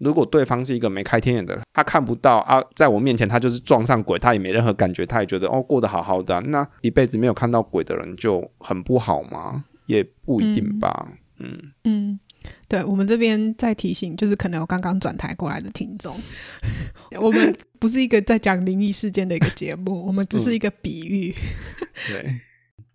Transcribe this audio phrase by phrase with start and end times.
[0.00, 9.64] 如果对方是一个没开天眼的，他看不到啊，在我面前他就是撞上鬼，他也没任何感觉，他也觉得哦过得好好的啊，那一辈子没有看到鬼的人就很不好吗？
[9.86, 11.12] 也不一定吧。
[11.38, 11.72] 嗯嗯。
[11.84, 12.20] 嗯
[12.68, 16.16] 对，我们这边在提醒，就是可能有刚刚转台过来的听众，
[17.20, 21.34] 我们不是一个在讲灵异事件的一个节目， 我们只是一个比喻。
[21.34, 22.40] 嗯、对，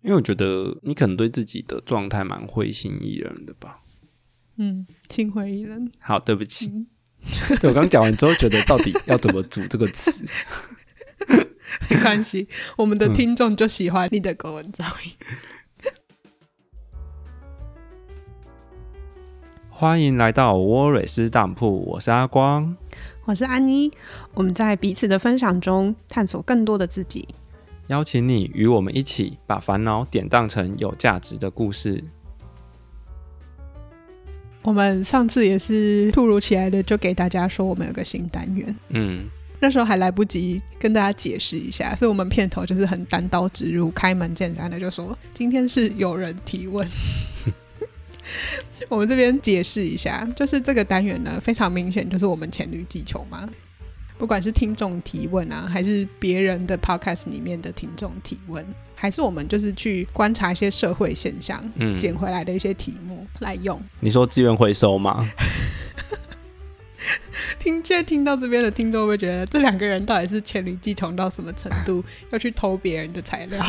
[0.02, 3.82] 因为我觉得你可能对自己的状态蛮会心一人的吧。
[4.56, 5.88] 嗯，心灰意冷。
[6.00, 6.66] 好，对不起。
[6.74, 6.86] 嗯、
[7.60, 10.24] 对我刚讲完之后，觉得到底要怎么组这个词？
[11.90, 15.12] 没关系，我们的听众就喜欢你的狗文噪音。
[19.68, 22.76] 欢迎来到沃瑞斯当铺，我是阿光，
[23.26, 23.92] 我是安妮。
[24.32, 27.28] 我们在彼此的分享中探索更多的自己，
[27.88, 32.02] 邀请你与我们一起把烦恼典当成有价值的故事。
[34.66, 39.28] 我们上次也是突如其来的就给大家说我们有个新单元，嗯，
[39.60, 46.84] 那时候还来不及跟大家解释一下，所以我们片头就是很单刀直入、开门见山的就说今天是有人提问。
[48.90, 53.48] 我们这边解释一下，就是这个单元呢，非常明显就是我们黔驴技穷嘛。
[54.18, 58.64] 不管是听众提问啊，还是别人的 podcast 里面的听众提问，
[58.94, 63.80] 还是我们就是去观察一些社会现象，嗯，捡回来的一些题目来用。
[64.00, 65.28] 你说资源回收吗？
[67.58, 73.64] 听，现在听到这边的听众会觉得这两个人到底是黔驴技穷到什么程度， 要去偷别人的材料？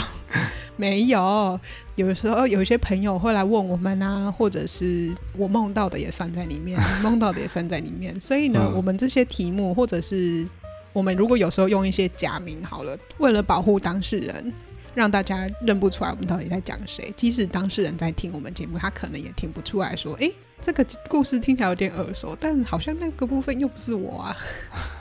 [0.76, 1.60] 没有，
[1.96, 8.20] 有时候有一些朋友会来问我们啊，或者是我梦到的也算在里面， 梦到的也算在里面。
[8.20, 10.48] 所以呢，嗯、我们这些题目，或者是
[10.94, 14.54] 我们如果有时候用一些假名好了，为了保护当事人，
[14.94, 20.30] 让大家认不出来我们到底在讲谁，即使当事人在听我们节目，他可能也听不出来说，哎。
[20.62, 24.36] 这个故事听起来有点耳熟，但好像那个部分又不是我啊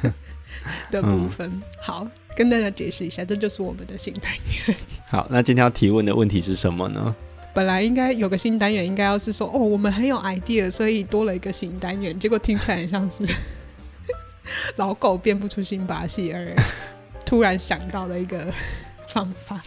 [0.91, 1.51] 的部分。
[1.51, 4.77] 嗯、好，跟大家解释一下，这就是我们的新单元。
[5.09, 7.15] 好，那今天要提问的问题是什么呢？
[7.53, 12.17] 本来应该有个新单元，应该要是说哦，我们很有 idea，所以多了一个新单元。
[12.19, 13.27] 结果听起来很像是
[14.77, 16.55] 老狗变不出新把戏而
[17.25, 18.53] 突然想到的一个
[19.09, 19.61] 方法。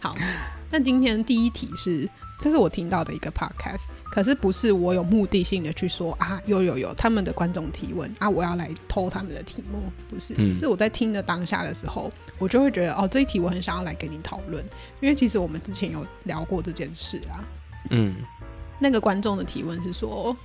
[0.00, 0.16] 好，
[0.70, 2.08] 那今天第一题是。
[2.38, 14.62] 这是我听到的一个 podcast，可是不是我有目的性的去说啊，有有有他们的观众提问啊，我要来偷他们的题目，不是，嗯、是我在听的当下的时候，我就会觉得哦，这一题我很想要来跟你讨论，
[15.00, 17.44] 因为其实我们之前有聊过这件事啦。
[17.90, 18.16] 嗯，
[18.78, 20.36] 那个观众的提问是说，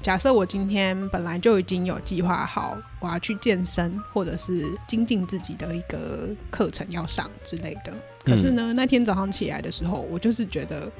[0.00, 7.94] 假设我今天本来就已经有计划好我要去健身，或者是精进自己的一个课程要上之类的，
[8.24, 10.90] 可是呢，嗯、那天早上起来的时候，我就是觉得。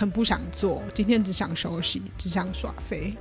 [0.00, 3.14] 很不想做，今天只想休息，只想耍废。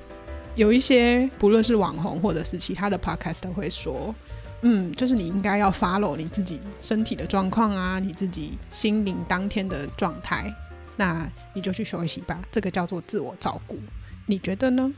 [0.55, 4.15] 有一些不论是网红或者是其他的 podcast 都会说，
[4.61, 10.49] 嗯，就是你应该要 follow 你自己身体的状况啊，你自己心灵当天的状态，
[10.95, 12.41] 那你就去休息吧。
[12.49, 13.77] 这个叫做自我照顾，
[14.25, 14.89] 你觉得呢？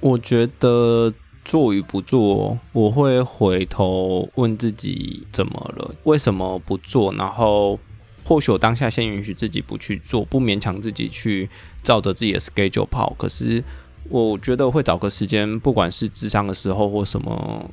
[0.00, 1.12] 我觉得
[1.44, 7.78] 做与不做，我会回头问自己怎么了，为什么不做，然后。
[8.32, 11.48] 或许当下先允许自己不去做，不勉强自己去
[11.82, 13.14] 照着自己的 schedule 跑。
[13.18, 13.62] 可是
[14.08, 17.70] 我觉得会找个时间，不管是智商的时候或什么，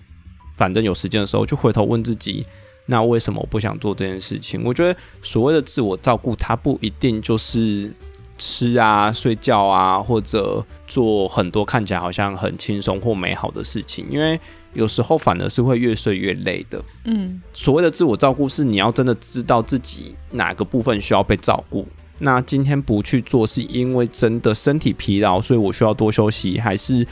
[0.57, 2.45] 反正有时间的时候，就回头问自己：
[2.87, 4.61] 那为什么我不想做这件事情？
[4.65, 7.93] 我觉得所谓的自我照顾，它不一定就是
[8.39, 14.39] 吃啊、睡觉啊，或者做很多看起来好像很轻松或美好的事情，因为。
[14.73, 16.79] 有时候反而是会越睡越累的。
[17.05, 21.87] 嗯，所谓的自我照顾是你要真的知道自己哪个部分需要被照顾。
[22.19, 27.05] 那今天不去做，是因为真的身体疲劳，所以我需要多休息，还是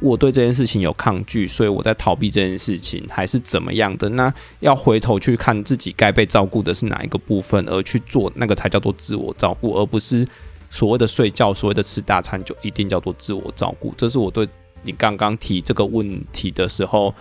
[0.00, 4.08] 我对这件事情有抗拒，所以我在逃避这件事情，还是怎么样的？
[4.10, 10.24] 那要回头去看自己该被照顾的是哪一个部分，而去做那个才叫做自我照顾，而不是
[10.70, 13.92] 所谓的睡觉，所谓的吃大餐就一定叫做自我照顾。
[13.98, 14.48] 这是我对。
[14.82, 17.14] 你刚刚提这个问题的时候，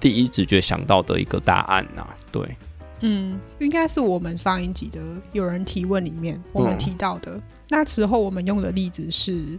[0.00, 2.56] 第一直觉想到的一个答案呐、啊，对，
[3.02, 5.00] 嗯，应该是我们上一集的
[5.30, 7.36] 有人提问里面我们提到的。
[7.36, 9.56] 嗯、那时候我们用的例子是，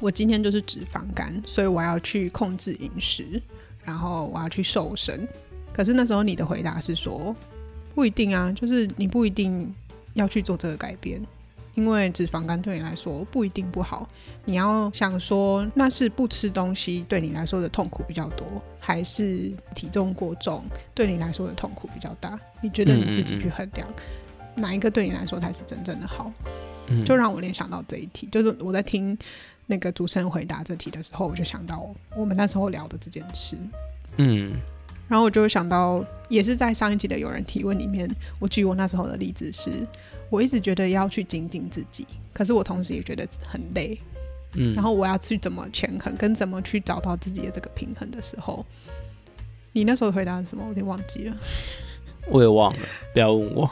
[0.00, 3.40] 我今天就是脂肪肝，所以我要去控制饮食，
[3.84, 5.24] 然后我要去瘦身。
[5.72, 7.32] 可是那时候你的回答是说，
[7.94, 9.72] 不一定啊，就是你不一定
[10.14, 11.24] 要去做这个改变。
[11.76, 14.08] 因为脂肪肝对你来说不一定不好，
[14.44, 18.46] 你要想说那是不吃东西对你来说的痛苦比较多，
[18.80, 20.64] 还是体重过重
[20.94, 22.36] 对你来说的痛苦比较大？
[22.60, 23.94] 你觉得你自己去衡量，嗯嗯
[24.56, 26.32] 嗯哪一个对你来说才是真正的好？
[26.88, 29.16] 嗯、就让我联想到这一题，就是我在听
[29.66, 31.86] 那个主持人回答这题的时候，我就想到
[32.16, 33.56] 我们那时候聊的这件事。
[34.16, 34.52] 嗯，
[35.08, 38.08] 然后我就想到，也是在上一集的有人提问里面，
[38.38, 39.70] 我举我那时候的例子是，
[40.30, 43.98] 我一直觉得要去精进自己，可是我同时也觉得很累。
[44.54, 48.64] 嗯，然后我要去怎么权衡，跟怎么去找到自己的这个平衡的时候，
[49.72, 50.62] 你那时候回答是什么？
[50.62, 51.36] 我有点忘记了。
[52.28, 52.80] 我也忘了，
[53.12, 53.70] 不要问我。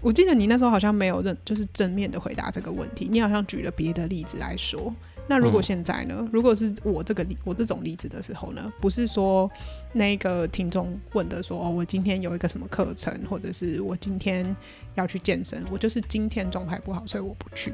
[0.00, 3.08] 我记得你那时候好像没有认，就是正面的回答这个问题。
[3.10, 4.94] 你好像举了别的例子来说。
[5.28, 6.16] 那如果现在呢？
[6.20, 8.72] 嗯、如果是我这个例，我这种例子的时候呢？
[8.80, 9.50] 不是说
[9.92, 14.56] 那个听众问的说哦，我今天有一个什么课程，或者是我今天
[14.94, 17.72] 要去健身，我就是今天状态不好，所以我不去。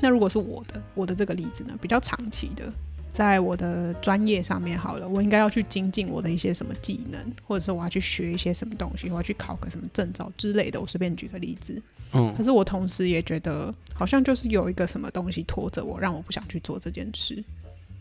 [0.00, 2.72] 那如果是我的，我的这个例子呢，比较长期的。
[3.12, 10.80] 在我的专业上面好了，我应该要去精进我的一些什么技能，或者是我要去学一些什么东西，我要去考个什么证照之类的。
[10.80, 11.80] 我随便举个例子，
[12.12, 17.42] 嗯，可是我同时也觉得好像就是有一个什么东西拖着我，让我不想去做这件事，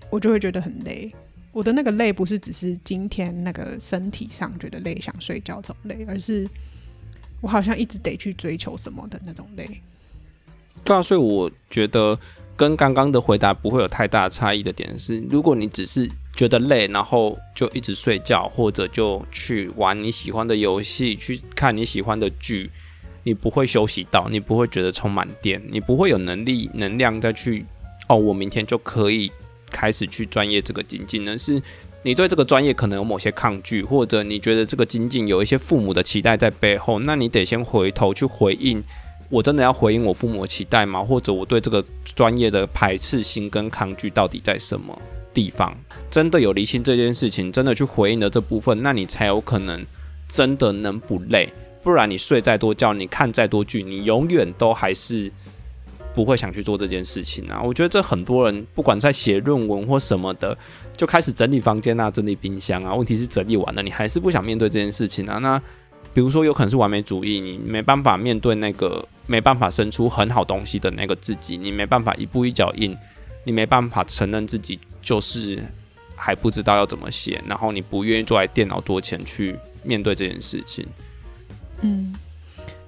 [0.09, 1.11] 我就会觉得很累。
[1.51, 6.47] 我的那个累不是只是今天那个身体上觉得累，想睡觉这种累，而是
[7.41, 9.67] 我好像一直得去追求什么的那种累。
[10.83, 12.17] 对啊，所以我觉得。
[12.57, 22.69] 跟刚刚的回答不会有太大差异的点是，如果你只是觉得累，然后就一直睡觉，或者就去玩你喜欢的游戏，去看你喜欢的剧，
[23.23, 27.65] 你不会休息到，你不会觉得充满电，你不会有能力、能量再去
[28.07, 29.31] 哦，我明天就可以
[29.69, 31.37] 开始去专业这个精进呢？
[31.37, 31.61] 是
[32.03, 38.83] 你对这个专业可能有某些抗拒，或者你觉得这个精进有一些父母的期待在背后，那你得先回头去回应。
[39.29, 41.01] 我真的要回应我父母的期待吗？
[41.01, 44.99] 或者我对这个专业的排斥心跟抗拒到底在什么
[45.33, 45.73] 地方？
[46.09, 49.85] 真的有离心这件事情，真的去回应了这部分，那你才有可能
[50.27, 51.47] 真的能不累。
[51.83, 55.31] 不然你睡再多觉，你看再多剧，你永远都还是
[56.13, 57.61] 不会想去做这件事情啊！
[57.61, 60.57] 我觉得这很多人不管在写论文或什么的，
[60.95, 65.37] 就开始整理房间啊，整理冰箱啊，问题是整理完了，你还是不想面对这件事情啊？
[65.39, 65.61] 那
[66.13, 69.07] 比如说有可能是完美主义，你没办法面对那个。
[69.27, 72.97] 没办法生出很好东西的那个自己，你没办法一步一脚印，
[73.45, 75.63] 你没办法承认自己就是
[76.17, 80.85] 还不知道要怎么写，然后你不愿意坐在电脑桌前去面对这件事情。
[81.81, 82.13] 嗯，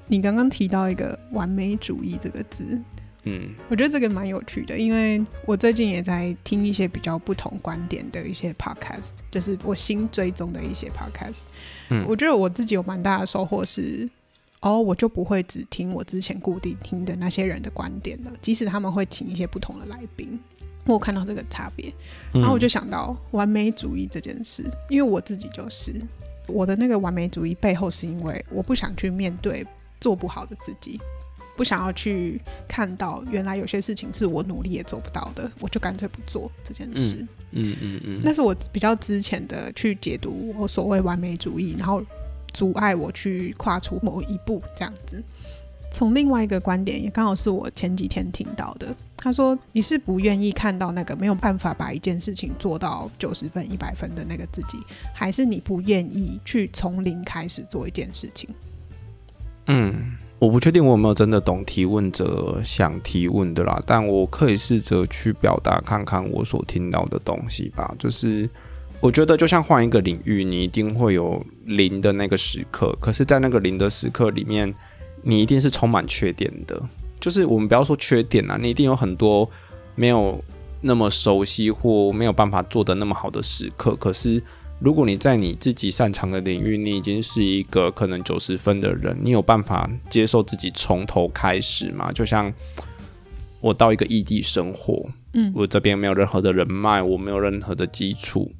[0.07, 2.81] 你刚刚提到一个完美主义这个字，
[3.24, 11.42] 嗯，我觉得这个蛮有趣的，因为我最近也在听一些比较不同观点的一些 podcast，就是我新追踪的一些 podcast。
[11.90, 14.10] 嗯，我觉得我自己有蛮大的收获是。
[14.66, 20.40] 哦，我就不会只听我之前固定听的那些人的观点了，即使他们会请一些不同的来宾，
[20.86, 21.94] 我有看到这个差别，
[22.31, 26.01] 然后我就想到完美主义这件事，因为我自己就是
[26.48, 29.66] 我的那个完美主义背后，是因为我不想去面对
[30.00, 31.00] 做不好的自己，
[31.56, 37.16] 不想要去看到原来有些事情是我努力也做不到的，我就干脆不做这件事。
[37.51, 42.04] 嗯嗯嗯，那是我比较之前的去解读我所谓完美主义，然后。
[42.54, 45.24] 阻碍我去跨出某一步，这样子。
[45.94, 48.94] 从另外一个观点，也刚好是我前几天听到的。
[49.16, 54.80] 他说：“你是不愿意看到那个没有办法把一件事情做到九十分、一百分的那个自己，
[55.13, 58.50] 还是你不愿意去从零开始做一件事情？”
[59.68, 68.50] 嗯，我不确定我有没有真的懂提问者想提问的啦，但我可以试着去表达看看我所听到的东西吧，就是。
[69.00, 72.97] 我觉得就像换一个领域，你一定会有零的那个时刻。
[73.02, 74.73] 可是，在那个零的时刻里面，
[75.23, 76.80] 你一定是充满缺点的。
[77.19, 79.49] 就是我们不要说缺点啊，你一定有很多
[79.95, 80.44] 没有
[80.81, 83.95] 那么熟悉或没有办法做的那么好的时刻。
[83.95, 84.44] 可是，
[84.80, 92.11] 如果你在你自己擅长的领域，你已经是一个可能九十分的人，你有办法接受自己从头开始吗？
[92.11, 92.53] 就像
[93.61, 98.51] 我到一个异地生活，嗯，我这边没有任何的人脉，我没有任何的基础。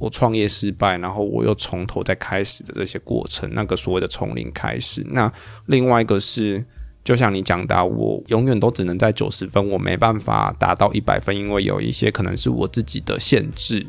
[0.00, 5.06] 我创业失败，然后我又从头再开始的这些过程，那个所谓的从零开始。
[5.10, 5.30] 那
[5.66, 6.64] 另外一个是，
[7.04, 13.86] 就像你讲的，我永远都只能在九十分，我没办法达到一百分，因为有一些可能是我自己的限制，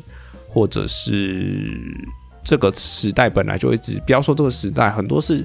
[0.50, 1.80] 或者是
[2.44, 5.42] 这个时代本来就一直，不要说这个时代，很多是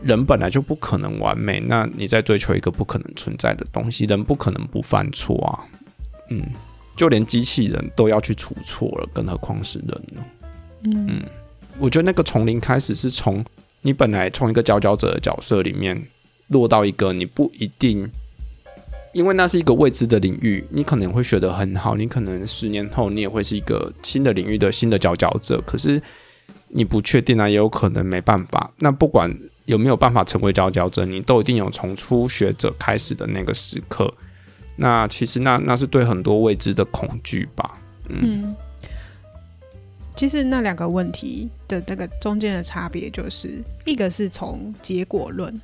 [0.00, 1.58] 人本来就不可能完美。
[1.58, 5.58] 那你在追求一个不可能存在的东西，人不可能不犯错啊，
[6.30, 6.40] 嗯。
[6.96, 10.22] 就连机器人都要去出错了，更何况是人呢？
[10.82, 11.22] 嗯嗯，
[11.78, 13.44] 我觉得那个从零开始是从
[13.82, 16.00] 你本来从一个佼佼者的角色里面
[16.48, 18.08] 落到一个你不一定，
[19.12, 26.00] 因为那是一个未知的领域，你可能会学得很好，你可能十年后你也会是一个新的领域的新的佼佼者，可是
[26.68, 28.70] 你不确定啊，也有可能没办法。
[28.78, 29.34] 那不管
[29.64, 34.12] 有没有办法成为佼佼者，你都一定有从初学者开始的那个时刻。
[34.76, 37.78] 那其实那那是对很多未知的恐惧吧。
[38.08, 38.56] 嗯，嗯，
[40.16, 45.60] 其实那两个问题的那个中间的差别，就是一个是从结果论，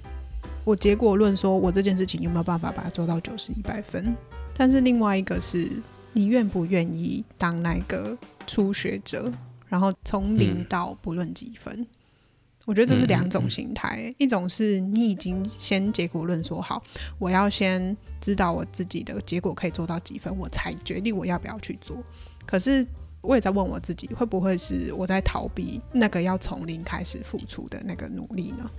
[0.64, 4.14] 我结果论说我这件事情有没有办法把它做到九十一百分，
[4.54, 5.68] 但是另外一个是
[6.12, 9.32] 你愿不愿意当那个初学者，
[9.68, 11.74] 然后从零到不论几分。
[11.74, 11.86] 嗯
[12.70, 16.80] 我觉得这是两种心态，一种是你已经先结果论说好，
[17.18, 21.96] 我要先知道我自己的结果可以做到几分，我才决定我要不要去做。
[22.46, 22.86] 可是
[23.22, 28.70] 我也在问我自己，会不会是我在逃避那个要从零开始付出的那个努力呢？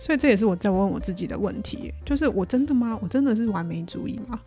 [0.00, 2.98] 所以这也是我在问我自己的问题，就是我真的吗？
[3.02, 4.40] 我真的是完美主义吗？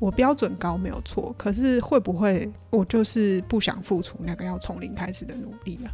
[0.00, 5.88] 我标准高没有错，可是会不会我就是不想付出那个要从零开始的努力呢？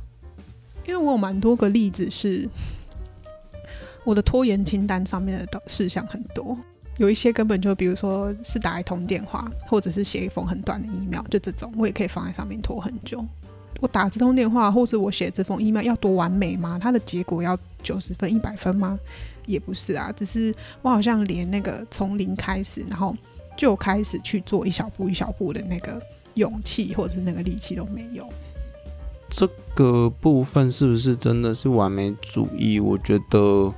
[0.87, 2.49] 因为我有蛮多个例子是，
[4.05, 6.57] 我的拖延清单上面的事项很多，
[6.99, 13.25] 有一些根本就比如说是打一通电话，或者是写一封很短的 email，就这种我也可以放在上面拖很久。
[13.81, 16.79] 我打这通电话，或是我写这封 email 要多完美吗？
[16.81, 18.99] 它的结果要九十分、一百分吗？
[19.45, 23.15] 也不是啊，只是我好像连那个从零开始，然后
[23.57, 26.01] 就开始去做一小步一小步的那个
[26.35, 28.27] 勇气或者是那个力气都没有。
[29.29, 32.79] 这个部分是不是真的是完美主义？
[32.79, 33.73] 我觉得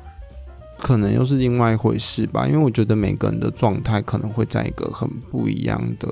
[0.78, 2.46] 可能又是另外一回事吧。
[2.46, 6.08] 因为我觉得每个人的状态可能会在一个很不一样的。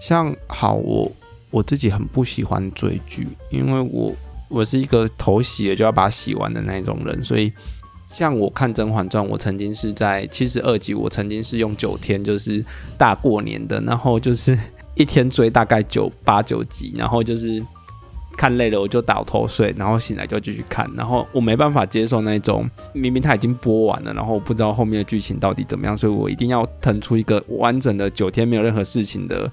[0.00, 1.12] 像好，我
[1.50, 4.12] 我自己很不喜欢追剧，因为我
[4.48, 7.22] 我是一个头洗了就要把它洗完的那种人。
[7.22, 7.52] 所以
[8.10, 12.64] 像我看《甄嬛传》，我曾经是在七十二集，我曾经是用九天，就是
[12.96, 14.58] 大过年的，然后就是
[14.94, 17.62] 一天追大概九八九集，然后就是。
[18.40, 20.90] 看累了我就倒头睡，然后醒来就继续看。
[20.96, 29.52] 然后我没办法接受那种明明他已经播完了，然后我不知道后面的剧情到底怎么样，所以我一定要腾出一个完整的九天没有任何事情的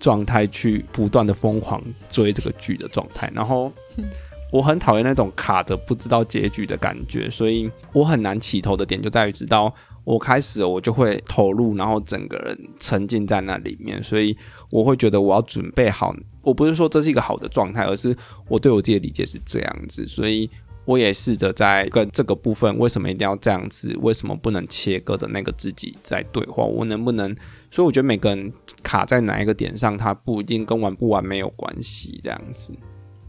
[0.00, 1.78] 状态去不断的疯狂
[2.10, 3.30] 追这个剧的状态。
[3.34, 3.70] 然后
[4.50, 9.70] 我很讨厌那种卡着不知道结局的感觉，所以我很难起头的点就在于知道。
[10.04, 14.36] 我开始，我就会投入，然后整个人沉浸在那里面，所以
[14.70, 16.14] 我会觉得我要准备好。
[16.42, 18.16] 我不是说这是一个好的状态，而是
[18.48, 20.50] 我对我自己的理解是这样子，所以
[20.84, 23.96] 我也试着在跟这个部分，为什么一定要这样子？
[24.02, 26.64] 为什么不能切割的那个自己在对话？
[26.64, 27.32] 我能不能？
[27.70, 32.74] 所以我觉得每个人卡在哪一个点上，它不一定跟完不完没有关系，这样子。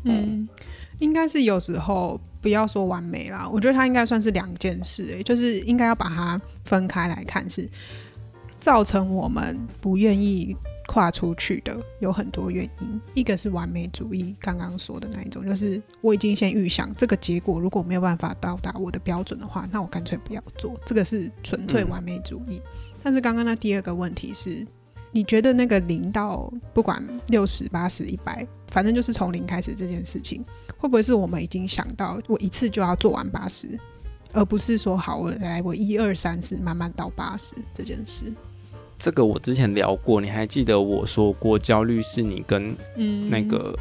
[0.06, 0.50] 嗯，
[0.98, 2.20] 应该是有时候。
[2.44, 7.68] 不要说完美啦，我觉得它应该算是两件事，欸，就是应该要把它分开来看，是
[8.60, 10.54] 造成我们不愿意
[10.86, 13.02] 跨出去的有很多原因。
[13.14, 22.62] 一个是完美主义，刚刚说的那一种，就是我已经先预想这个结果如果没有办法到达我的标准的话，那我干脆不要做，这个是纯粹完美主义。
[22.66, 22.94] 嗯。
[23.02, 24.68] 但是刚刚那第二个问题是，
[25.14, 30.44] 你觉得那个零到不管六十八十一百，反正就是从零开始这件事情。
[30.84, 33.80] 会不会是我们已经想到，我一次就要做完八十，
[34.34, 38.25] 而不是说好我来我一二三四慢慢到八十这件事？
[39.00, 42.75] 这个我之前聊过，你还记得我说过焦虑是你跟
[43.30, 43.74] 那个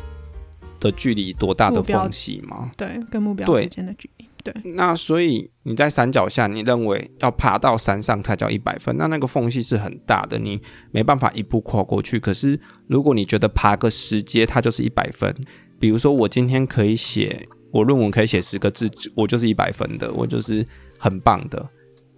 [0.78, 2.70] 的距离多大的缝隙吗？
[2.76, 4.28] 对，跟目标之间的距离。
[4.44, 10.60] 对，那所以你在山脚下，你认为要爬到山上才叫一百分，那那个缝隙是很大的，你
[10.92, 12.20] 没办法一步跨过去。
[12.20, 15.34] 可是如果你觉得爬个十阶它就是一百分。
[15.82, 20.64] 比如说，我今天可以写我论文，可以写十个字，我就是一百分的，我就是
[20.96, 21.68] 很棒的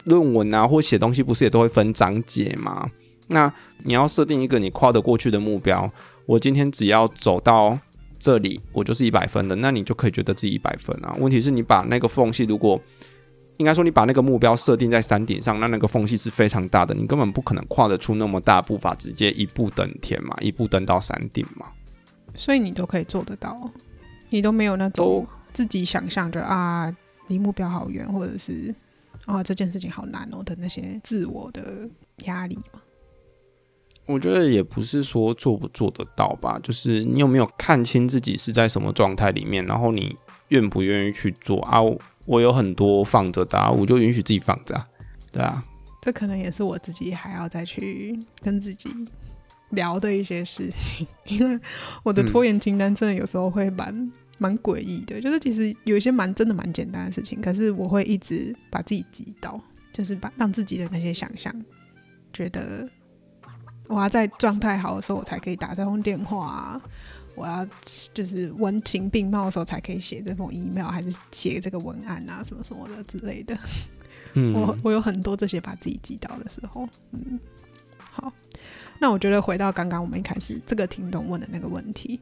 [0.04, 2.87] 论文啊，或写东西不是也都会分章节吗？
[3.26, 3.50] 那
[3.83, 5.90] 你要设定一个你跨得过去的目标，
[6.26, 7.78] 我今天只要走到
[8.18, 11.16] 这里，我就是一百分的，那你就可以觉得自己一百分啊。
[11.18, 12.78] 问题是你把那个缝隙，如果
[13.56, 21.64] 应该说你把那个目标设定在山顶上，那那个缝隙是非常大的，你根本不可能跨得出那么大步伐，直接一步登天嘛，一步登到山顶嘛。
[22.35, 23.71] 所以你都可以做得到，
[24.31, 26.95] 你都没有那种自己想象着啊，
[27.29, 28.75] 离目标好远，或者是
[29.25, 31.88] 啊这件事情好难哦的那些自我的
[32.25, 32.81] 压力吗？
[34.07, 40.14] 我觉得也不是说做不做得到吧，就是你有没有看清自己是在什么状态里面，然后你
[40.49, 41.81] 愿不愿意去做啊？
[42.26, 44.88] 我有很多放着的啊，我就允许自己放着啊，
[45.33, 45.64] 对啊。
[46.03, 48.91] 这可能也是我自己还要再去跟自己。
[49.71, 51.59] 聊的一些事情，因为
[52.02, 59.61] 我的拖延清单真的有时候会蛮蛮诡异的，就是其实有一些蛮真的蛮简单的事情，可是我会一直把自己击倒，
[59.92, 61.54] 就是把让自己的那些想象，
[62.33, 62.88] 觉得
[63.88, 66.80] 我要在状态好的时候我才可以打这通电话，
[67.35, 67.66] 我要
[68.12, 73.56] 就是文情并茂的时候才可以写这封 email，还是写这个文案啊什么什么的之类的，
[74.35, 76.88] 嗯，我我有很多这些把自己击倒的时候。
[77.12, 77.38] 嗯，
[77.99, 78.33] 好，
[79.04, 82.18] 那我觉得回到刚刚我们一开始这个听众问的那个问题，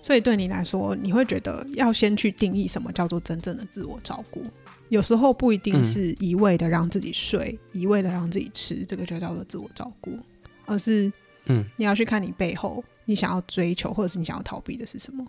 [0.00, 4.40] 所以对你来说，你会觉得要先去定义什么叫做真正的自我照顾？
[4.88, 10.16] 有时候不一定是一味的让自己睡，嗯、一味的让自己吃，这个就叫做自我照顾，
[10.64, 11.12] 而是
[11.46, 15.26] 嗯，你要去看你背后你想要追求或者是你想要逃避的是什么。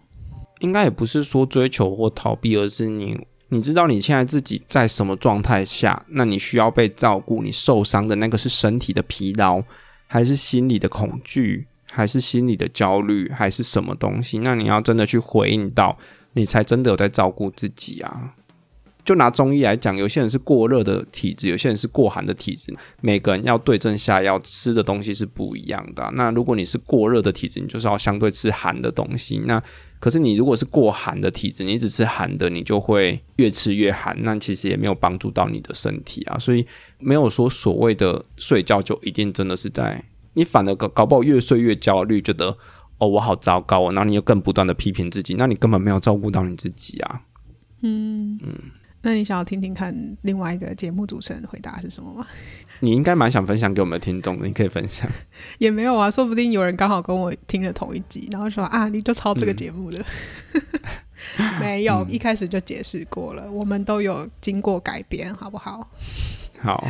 [0.59, 7.41] 应该也不是说追求或逃避，而是你你知道你现在自己在什么状态下，那你需要被照顾。
[7.41, 9.63] 你受伤的那个是身体的疲劳，
[10.13, 14.37] 还是心里的恐惧，还是心里的焦虑，还是什么东西？
[14.37, 15.97] 那你要真的去回应到，
[16.33, 18.35] 你才真的有在照顾自己啊。
[19.05, 26.11] 就拿中医来讲，有些人是过热的体质，有些人是过寒的体质，每个人要对症下药，吃的东西是不一样的啊。
[26.15, 29.41] 那如果你是过热的体质，你就是要相对吃寒的东西。
[29.45, 29.61] 那
[29.99, 36.37] 可是你如果是过寒的体质，你一直吃寒的，你就会越吃越寒，那其实也没有帮助到你的身体啊。
[36.37, 36.65] 所以
[36.99, 42.57] 没有说所谓的睡觉就一定真的是在你，反而搞搞不好越睡越焦虑，觉得
[42.97, 47.21] 哦我好糟糕哦，然后你又更不断的批评自己，那你根本没有照顾到你自己啊。
[47.81, 48.53] 嗯嗯，
[49.03, 52.25] 那你想要听听看另外一个节目主持人的回答是什么吗？
[52.79, 55.09] 你应该蛮想分享给我们的听众的，你可以分享。
[55.59, 60.03] 也没有啊，说不定有人刚好跟我听了同一集，然后说啊，你就抄这个节目的。
[61.37, 65.89] 嗯、没有，嗯、一开始就解释过了，我们都有经过改编，好不好？
[66.59, 66.85] 好，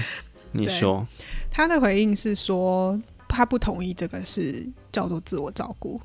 [0.53, 1.05] 你说。
[1.51, 6.01] 他的回应是说，他不同意这个是叫做自我照顾。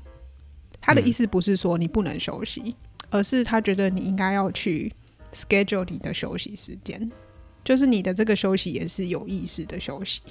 [0.79, 2.75] 他的意思不是说你不能休息，嗯、
[3.09, 4.91] 而是他觉得你应该要去
[5.33, 7.11] schedule 你的休息时间。
[7.63, 10.21] 就是你的这个休息也是有意识的休息。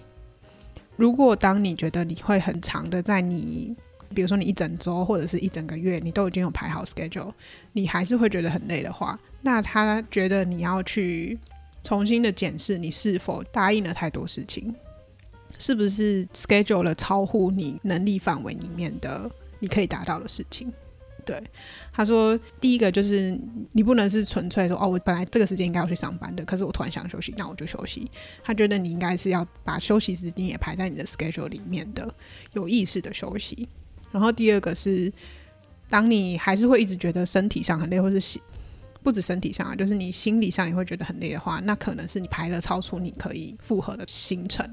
[0.96, 3.76] 如果当你觉得你会很长的在你，
[4.12, 7.30] 比如说你一整周或者是一整个月，你都已经有排好 schedule，
[7.72, 11.38] 你还是会觉得很累的话，那他觉得你要去
[11.84, 14.74] 重新的检视你是否答应了太多事情，
[15.58, 20.72] 是不是 schedule 了超乎你能力范围里面的你可以达到的事情。
[21.28, 21.38] 对，
[21.92, 23.38] 他说第一个就是
[23.72, 28.10] 你不能是纯粹说哦，我本来这个时间应该要去上班的，可是我突然想休息，那我就休息。
[28.42, 32.10] 他觉得你应该是要把休息时间也排在你的 schedule 里面的，
[32.54, 33.68] 有意识的休息。
[34.10, 35.12] 然后第二个是，
[35.90, 38.40] 当你还是会一直觉得身体上很累，或是心
[39.02, 44.66] 不止身体上啊，就是你心理上也会觉得很累的话，那可能是你排了超出你可以负荷的行程。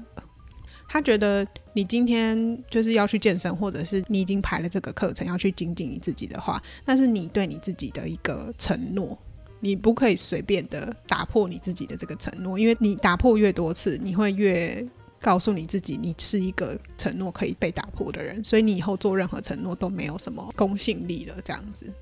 [0.88, 9.18] 他觉得你今天就是要去健身，或者是你已经排了这个课程要去精进你自己的话，那是你对你自己的一个承诺，
[9.60, 14.86] 你不可以随便的打破你自己的这个承诺，因为你打破越多次，你会越
[15.20, 21.34] 告诉你自己你是一个承诺可以被打破的人，所以你以后做任何承诺都没有什么公信力了。
[21.44, 21.92] 这样子，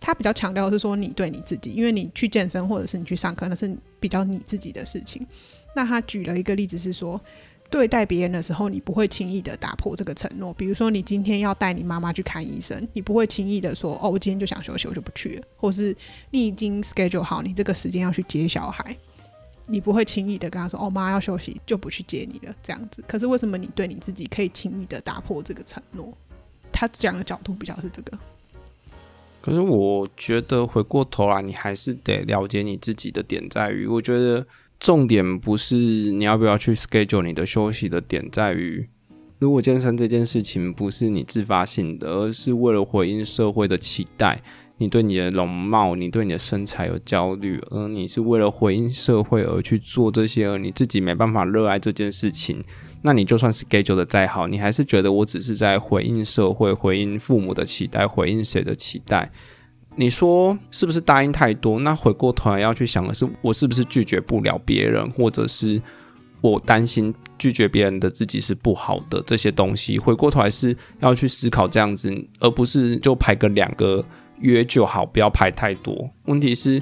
[0.00, 5.24] 他比较强调的是说你对你自己，因为你去健身或者是你去上课，那是比较你自己的事情。
[5.76, 7.18] 那他举了一个例子是说。
[7.74, 10.54] 对待别人的时候，你不会轻易的打破这个承诺。
[10.54, 15.92] 比如说，你今天要带你妈妈去看医生，你不会轻易的说：“哦，我今天就想休息，我就不去了。”或是
[16.30, 18.96] 你已经 schedule 好你这个时间要去接小孩，
[19.66, 23.02] 你不会轻易的跟他说：“哦，妈要休息，就不去接你了。”这样子。
[23.08, 26.16] 可是为什么你对你自己可以轻易的打破这个承诺？
[26.70, 28.16] 他讲的角度比较是这个。
[29.42, 34.46] 可是我觉得回过头来，你还是得了解你自己的点在于，我觉得。
[34.84, 38.86] 重点不是你要不要去 schedule 你的休息的点在于，
[39.38, 44.38] 如果健身这件事情不是你自发性的，而是为了回应社会的期待，
[44.76, 52.62] 你对你的容貌、你对你的身材有焦虑，而你是为了回应社会而去做这些，而你自己没办法热爱这件事情，
[53.00, 59.32] 那你就算 schedule 的再好，你还是觉得我只是在回应社会、回应父母的期待、回应谁的期待。
[59.96, 61.78] 你说是不是答应太多？
[61.78, 65.80] 那回过头来要去想的是，我是不是拒绝不了别人，或者是
[66.40, 69.98] 我担心拒绝别人的自己是不好的这些东西？
[69.98, 74.04] 回过头来是要去思考这样子，而不是就排个两个
[74.40, 76.10] 约就好，不要排太多。
[76.24, 76.80] 问题是，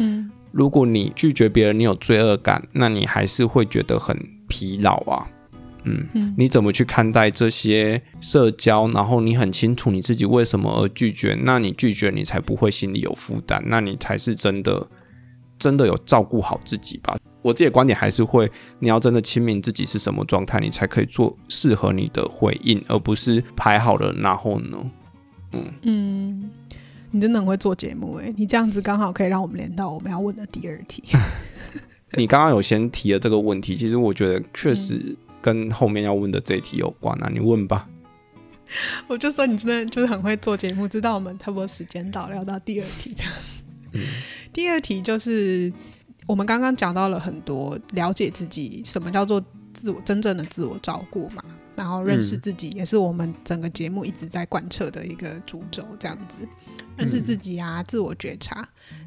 [0.51, 4.16] 如果你拒绝别人，你有罪恶感，那你还是会觉得很
[4.48, 5.29] 疲劳啊。
[5.85, 8.88] 嗯，你怎么去看待这些社交？
[8.90, 14.87] 然后你很清楚你自己为什么而拒绝，那你拒绝你才不会心里有负担，那你才是真的
[15.59, 17.16] 真的有照顾好自己吧。
[17.42, 24.79] 我自己的观点还是会，你要真的清明自己是什么状态，你才可以做适合你的回应，而不是排好了然后呢？
[25.51, 26.51] 嗯嗯，
[27.11, 31.03] 你真的很会做节目诶，你这样子刚好可以让我们连到我们要问的第二题。
[32.16, 35.16] 你刚刚有先提了这个问题，其实我觉得确实、嗯。
[35.42, 37.87] 跟后面要问的这一题有关啊，你问吧。
[39.07, 43.33] 我就说你真的就是很会做节目，知道我们差不多时间到了，要到第二题这样。
[43.92, 44.00] 嗯、
[44.50, 45.70] 第二题就是
[46.26, 51.44] 我们刚刚讲到了很多了解自己，什么叫做自我真正的自我照顾嘛，
[51.83, 56.37] 然后认识自己也是我们整个节目一直在贯彻的一个主轴，这样子
[56.97, 58.64] 认识自己啊，自我觉察。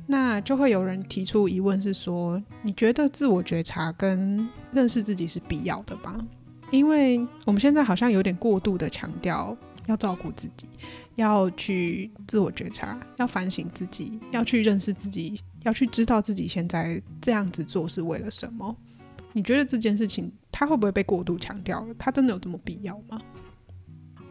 [0.08, 6.18] 那就会有人提出疑问是说，你觉得自我觉察跟认识自己是必要的吧？
[6.70, 10.68] 因为我们现在好像有点过度的强调要照顾自己，
[11.16, 18.76] 要去自我觉察，要反省自己，要去认识自己，要去知道自己现在这样子做是为了什么。
[19.32, 21.94] 你觉得这件事情它会不会被过度强调了？
[22.00, 23.20] 它真的有这么必要吗？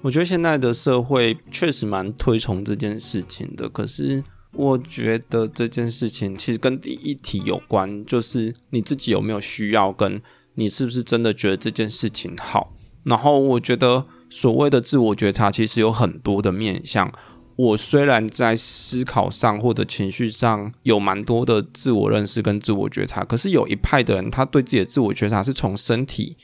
[0.00, 10.22] 我觉得现在的社会确实蛮推崇这件事情的，可是我觉得这件事情其实跟第一题有关，就是你自己有没有需要跟。
[10.54, 12.72] 你是不是真的觉得这件事情好？
[13.02, 17.12] 然后我觉得所谓的自我觉察其实有很多的面向。
[17.56, 26.36] 我虽然在思考上或者情绪上有蛮多的自我认识跟自我觉察，可是有一派的人他对自己的自我觉察是从身体，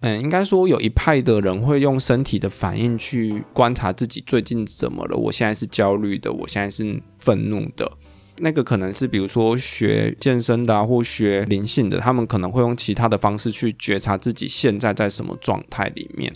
[0.00, 5.16] 嗯，应该说有一派的人会用身体的反应去观察自己最近怎么了。
[5.16, 7.90] 我现在是焦虑的，我现在是愤怒的。
[8.40, 16.32] 那个可能是比如说学健身的啊，或学灵性的，他们可能会用其他的方式去觉察自己现在在什么状态里面。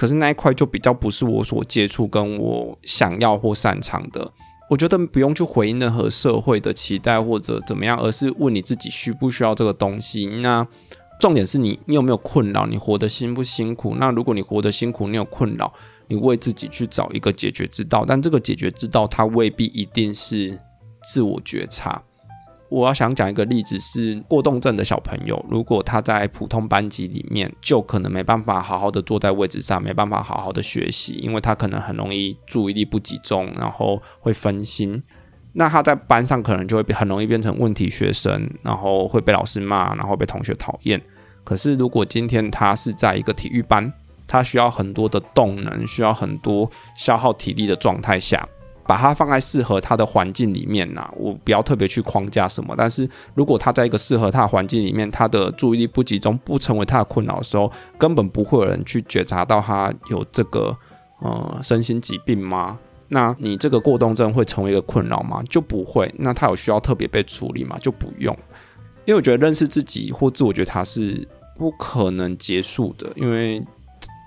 [0.00, 4.32] 可是那一块就比较不是我所接触跟我想要或擅长的。
[4.70, 10.24] 我觉得不用去回应任何社会的期待或者怎么样，而是问你自己需不需要这个东西。
[10.24, 10.66] 那
[11.20, 12.66] 重点是你，你有没有困扰？
[12.66, 13.94] 你活得辛不辛苦？
[13.96, 15.70] 那如果你活得辛苦，你有困扰，
[16.08, 18.06] 你为自己去找一个解决之道。
[18.08, 20.58] 但这个解决之道，它未必一定是。
[21.08, 22.00] 自我觉察，
[22.70, 35.02] 我要想讲一个例子是过动症的小朋友，如果他在普通班级里面，就可能没办法好好的坐在位置上，没办法好好的学习，因为他可能很容易注意力不集中，然后会分心。
[35.52, 41.00] 那他在班上可能就会很容易变成问题学生，然后会被老师骂，然后被同学讨厌。
[41.42, 43.92] 可是如果今天他是在一个体育班，
[44.28, 48.48] 他需要很多的动能，需要很多消耗体力的状态下。
[48.90, 52.74] 把它放在适合他的环境里面呐、我不要特别去框架什么。
[52.76, 60.76] 但是如果他在一个适合他的环境里面，他的注意力不集中，不成为他的困扰的时候，根本不会有人去觉察到他有这个
[61.20, 62.80] 呃身心疾病吗？
[63.06, 65.40] 那你这个过动症会成为一个困扰吗？
[65.48, 66.12] 就不会。
[66.18, 67.78] 那他有需要特别被处理吗？
[67.80, 68.36] 就不用。
[69.04, 73.64] 因为我觉得认识自己或自我觉察是不可能结束的，因为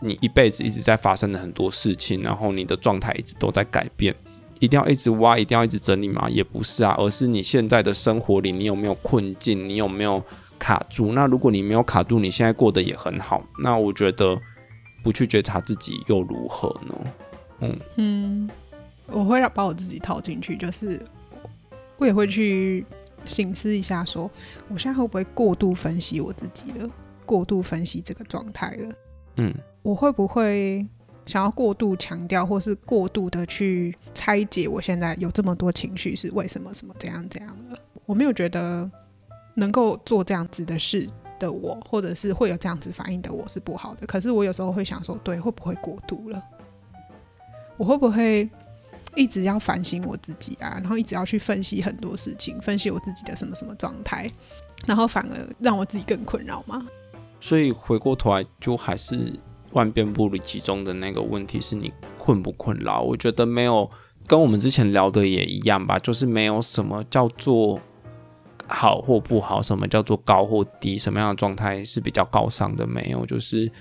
[0.01, 4.15] 你一辈子一直在发生的很多事情，然后你的状态一直都在改变。
[4.63, 6.29] 一定要一直挖，一定要一直整理吗？
[6.29, 9.67] 也不是啊，而是你现在的生活里，你有没有困境？
[9.67, 10.23] 你有没有
[10.57, 11.11] 卡住？
[11.11, 14.39] 那如果你没有卡住，你现在过得也很好，那我觉得
[15.03, 16.95] 不去觉察自己又如何呢？
[17.59, 18.49] 嗯嗯，
[19.07, 20.97] 我会把我自己套进去，就是
[21.97, 22.85] 我也会去
[23.25, 24.31] 醒思一下说，说
[24.69, 26.89] 我现在会不会过度分析我自己了？
[27.25, 28.95] 过度分析这个状态了？
[29.35, 30.87] 嗯，我会不会？
[31.25, 36.73] 想要过度强调，或是过度的去拆解，我现在有这么多情绪是为什么？
[36.73, 37.79] 什么这样这样的？
[38.05, 38.89] 我没有觉得
[39.55, 41.07] 能够做这样子的事
[41.39, 44.05] 的我，或者是会有这样子反应的我是不好的。
[44.05, 46.43] 可是我有时候会想说，对，会不会过度了？
[47.77, 48.49] 我会不会
[49.15, 50.77] 一直要反省我自己啊？
[50.81, 54.29] 然后一直要去分析很多事情，分析我自己的什么什么状态，
[54.85, 56.85] 然后反而让我自己更困扰吗？
[57.39, 59.39] 所以回过头来，就还是。
[59.73, 63.01] 万变不离其宗的那个问题是你困不困扰？
[63.01, 63.89] 我觉得没有，
[64.25, 67.79] 跟我们之前聊的也一样吧，就是没有什么叫做
[68.67, 73.71] 好或不好，什么叫做高或低，什么样的状态是比较高尚的，没有，就是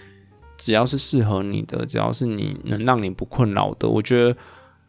[0.57, 4.37] 只要是适合你的，只要是你能让你不困扰的，我觉得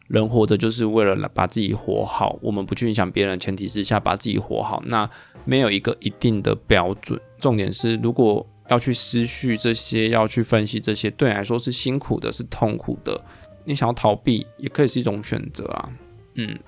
[0.08, 5.08] 人活着就是为了把自己活好，我们不去影响别人，前提之下把自己活好，那
[5.44, 8.46] 没有一个一定的标准，重点是如果。
[8.68, 13.22] 要去思绪这些，要去分析这些，对你来说是辛苦的，是痛苦的。
[13.64, 15.90] 你想要逃避，也可以是一种选择啊。
[16.34, 16.58] 嗯，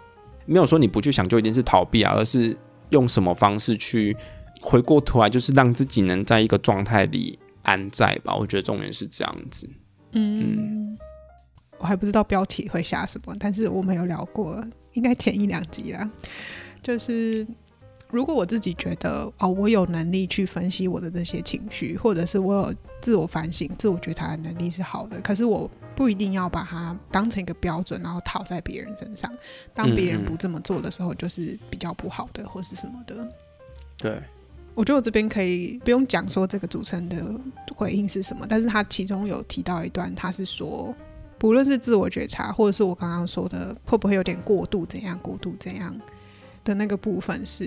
[0.44, 2.56] 没有说你不去想就一定是逃避啊，而是
[2.90, 4.16] 用什么方式去
[4.60, 8.34] 回过头来，就是让自己能在一个状态里安在吧。
[8.34, 9.68] 我觉得重点是这样子。
[10.12, 10.98] 嗯，嗯，
[11.78, 16.10] 我还不知道标题会下什么，但是我们有聊过，应该前一两集啦，
[16.82, 17.46] 就是。
[18.10, 29.32] 如果我自己觉得哦，我有能力去分析我的这些情绪，或者是我有自我反省、自我觉察的能力是好的，可是我不一定要把它当成一个标准，然后套在别人身上。
[29.74, 33.28] 当别人不这么做的时候，就是比较不好的，或是什么的。
[33.98, 34.20] 对，
[34.74, 37.40] 我觉得我这边可以不用讲说这个主持人的
[37.74, 40.94] 回应是什么，但是他其中有提到一段，他是说，
[41.38, 45.98] 不论是自我觉察，或者是我刚刚说的会不会有点过度怎样，过度怎样
[46.66, 47.66] 的那个部分是。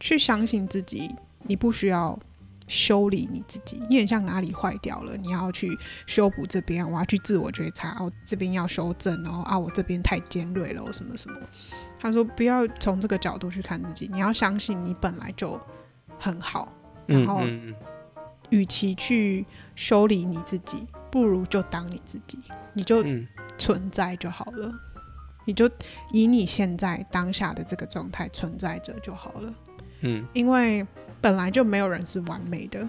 [0.00, 1.08] 去相信自己，
[1.44, 2.18] 你不需要
[2.66, 3.80] 修理你自己。
[3.88, 11.38] 你很像哪里坏掉了，你要去修补这边，我要去自我觉察，哦，这边要修正然后，啊，我这边太尖锐了，什么什么。
[12.00, 15.60] 他说不要从这个角度去看自己，你要相信你本来就
[16.18, 16.72] 很好。
[17.06, 17.42] 然后，
[18.50, 22.40] 与其去修理你自己，不如就当你自己，
[22.72, 23.04] 你就
[23.56, 24.74] 存在就好了。
[25.44, 25.70] 你就
[26.12, 29.54] 以你现在当下的这个状态存在着就好了。
[30.00, 30.86] 嗯，因为
[31.20, 32.88] 本来就没有人是完美的，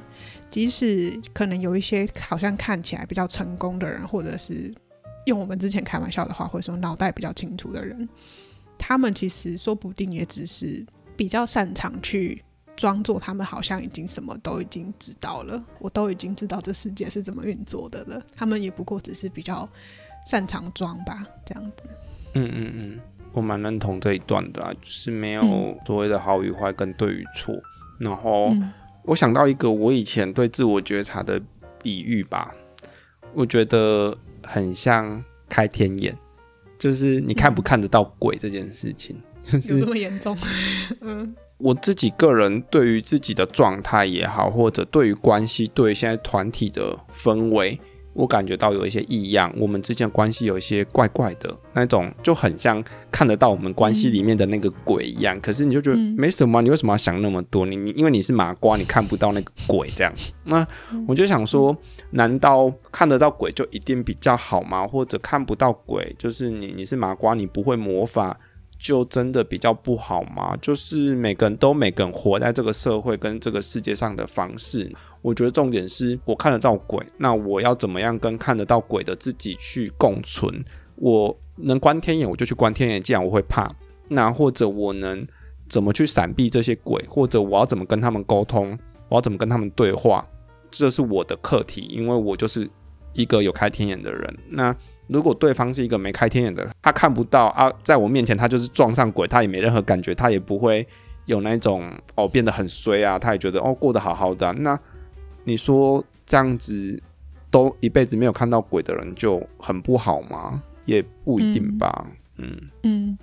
[0.50, 4.74] 即使可能有一些好像看起来比较成功的人，或者是
[5.26, 8.10] 用我们之前开玩笑的话，会说脑袋比较清楚的人，
[8.78, 10.84] 他们其实说不定也只是
[11.16, 12.44] 比较擅长去
[12.76, 18.20] 装作他们好像已经什么都已经知道了，我都已经知道这世界是怎么运作的了。
[18.36, 19.70] 他们也不过只是比较
[20.26, 21.84] 擅长装吧，这样子。
[22.34, 23.00] 嗯嗯嗯，
[23.32, 27.54] 我蛮认同这一段的啊，就是没有所谓的好与坏跟对与错。
[27.54, 27.62] 嗯、
[28.00, 28.54] 然后
[29.04, 31.42] 我想到一个我以前对自我觉察的
[31.82, 32.54] 比喻吧，
[33.34, 36.16] 我觉得很像开天眼，
[36.80, 39.16] 就是你看不看得到鬼这件事情，
[39.52, 40.38] 嗯就是、有这么严重？
[41.02, 47.80] 嗯，我自己个人对于自己的状态也好，或者对于关系，对于现在团体的氛围。
[48.14, 55.36] 我感觉到有一些异样，我们之间关系有一些怪怪的那种，就很像看得到我们关系里面的那个鬼一样。
[55.36, 57.66] 嗯、可是你就觉得没什么，你为什么要想那么多？
[57.66, 60.14] 你你因为你是麻瓜，你看不到那个鬼这样。
[60.46, 60.66] 那
[61.08, 61.76] 我就想说，
[62.12, 64.88] 难道看得到鬼就一定比较好吗？
[64.88, 68.40] 或者看不到鬼，就是你你是麻瓜，你不会魔法，
[68.84, 70.58] 就真的比较不好吗？
[70.62, 80.54] 就是每个人都每个人活在这个社会跟这个世界上的方式，我觉得重点是我看得到鬼，那我要怎么样跟看得到鬼的自己去共存？
[80.98, 83.02] 我能观天眼，我就去观天眼。
[83.02, 83.74] 既然我会怕，
[84.10, 85.26] 那或者我能
[85.70, 90.28] 怎么去闪避这些鬼，或者我要怎么跟他们沟通，我要怎么跟他们对话？
[90.70, 92.70] 这是我的课题，因为我就是
[93.14, 94.38] 一个有开天眼的人。
[94.50, 94.76] 那。
[95.14, 100.86] 如果对方是一个没开天眼的，他看不到啊，在我面前他就是撞上鬼，他也没任何感觉，他也不会
[101.26, 104.54] 有那种哦变得很衰啊，他也觉得哦过得好好的啊。
[104.58, 104.78] 那
[105.44, 107.00] 你说这样子
[107.52, 110.64] 都一辈子没有看到鬼的人就很不好吗？
[110.86, 112.08] 也不一定吧。
[112.38, 113.18] 嗯嗯，嗯，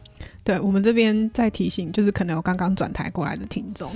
[0.45, 3.91] 对，我们这边在提醒，就是可能有刚刚转台过来的听众，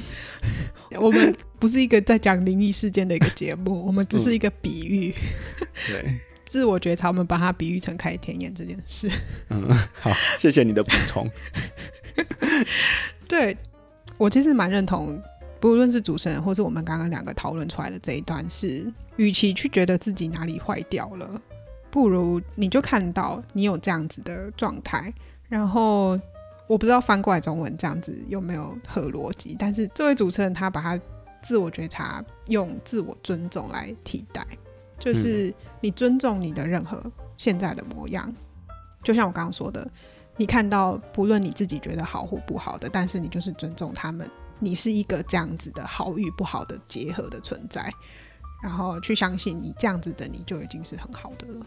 [1.00, 5.14] 我们不是一个在讲灵异事件的一个节目，我们只是一个比喻。
[5.60, 6.20] 嗯、对。
[6.54, 9.10] 自我觉察，我们把它比喻成开天眼这件事。
[9.50, 9.68] 嗯，
[10.00, 11.28] 好，谢谢你的补充。
[13.26, 13.56] 对，
[14.16, 15.20] 我其实蛮认同，
[15.58, 18.86] 不论是主持人或是我们刚刚两个讨论出来的这一段是，
[19.16, 21.28] 与其去觉得自己哪里坏掉了，
[21.90, 25.12] 不如你就看到你有这样子的状态。
[25.48, 26.16] 然后
[26.68, 30.96] 我不知道翻过来中文这样子有没有合逻辑，但是这位主持人他把他
[31.42, 34.46] 自我觉察用自我尊重来替代。
[34.98, 37.02] 就是你尊重你的任何
[37.36, 38.32] 现在的模样，
[39.02, 39.86] 就像我刚刚说的，
[40.36, 44.28] 你看到不论你自己觉得好或不好的，但是你就是尊重他们，
[44.58, 47.92] 你是一个这样子的好与不好的结合的存在，
[48.62, 51.66] 然后去相信你这样子的你就已经是很好的了。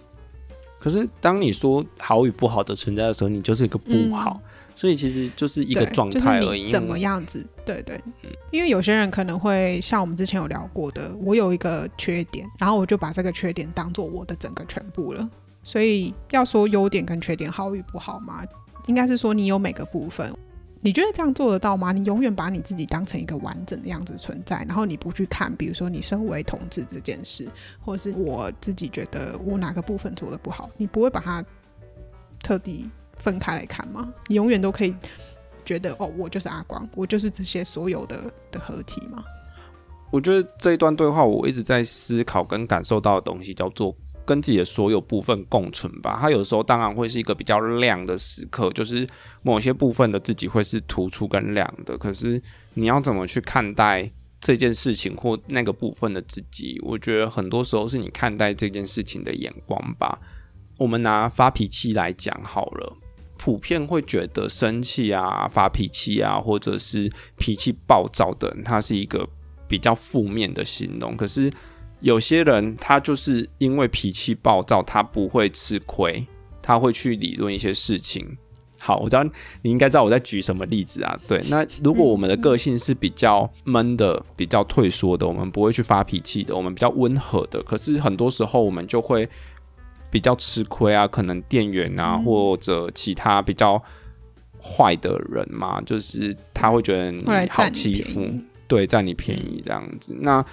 [0.80, 4.40] 可是当你说好与不好的存在的时候，你就是一个不好。
[4.44, 7.44] 嗯所以其实就是一个状态而已，就是、怎么样子？
[7.66, 15.28] 对对，嗯，因为有些人可能会像我们之前有聊过的，我有一个缺点，然后我就把这个缺点当做我的整个全部了。
[15.64, 18.44] 所以要说优点跟缺点好与不好嘛，
[18.86, 20.32] 应该是说你有每个部分。
[20.80, 21.92] 你觉得这样做得到吗？
[21.92, 27.50] 你永远把你自己当成一个完整的样子存在，然后你不去看，比如说你身为同志这件事，
[27.82, 31.44] 或者是我自己觉得我哪个部分做的不好，你不会把它
[32.44, 32.88] 特地。
[33.18, 34.14] 分开来看吗？
[34.28, 34.96] 你永远都可以
[35.66, 39.24] 觉得哦，我就是阿光，我就是这些所有的的合体吗？
[40.10, 43.94] 我觉得这一段对话，我一直在思考跟感受到的东西，叫做
[44.26, 46.18] 跟自己的所有部分共存吧。
[46.22, 49.06] 它有时候当然会是一个比较亮的时刻，就是
[49.42, 51.98] 某些部分的自己会是突出跟亮的。
[51.98, 52.42] 可是
[52.74, 56.80] 你要怎么去看待这件事情或那个部分的自己？
[56.84, 60.18] 我觉得很多时候是你看待这件事情的眼光吧。
[60.78, 62.98] 我们拿发脾气来讲好了。
[63.38, 69.28] 普遍会觉得生气啊、发脾气啊，或者是脾气暴躁的人，他是一个
[69.68, 71.16] 比较负面的形容。
[71.16, 71.52] 可是
[72.00, 76.26] 有些人，他就是因为脾气暴躁，他不会吃亏，
[76.62, 78.38] 他会去理论一些事情。
[78.80, 79.24] 好，我知道
[79.62, 81.20] 你应该知道我在举什么例子啊？
[81.28, 89.30] 对，那如果我们的个性是比较闷的、比较退缩的，我们不会去发脾气的，我们比较温和的，可是很多时候我们就会。
[90.10, 93.82] 比较吃亏啊，可能店员啊，或者其他比较
[94.62, 98.22] 坏的人嘛，就是他会觉得你好欺负，
[98.68, 100.16] 对，占你便宜这样子。
[100.20, 100.44] 那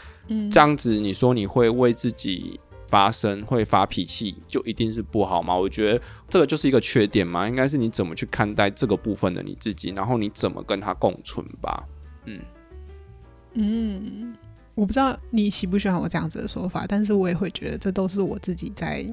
[0.50, 5.56] 这样子，你说你会为自己发声，会发脾气，就一定是不好吗？
[5.56, 11.84] 我觉得这个就是一个缺点嘛，应该是你怎么去看待这个部分的你自己，然后你怎么跟他共存吧。
[12.26, 12.40] 嗯
[13.54, 14.34] 嗯，
[14.74, 19.06] 我不知道你喜不喜欢我这样子的说法，但是我也会觉得这都是我自己在。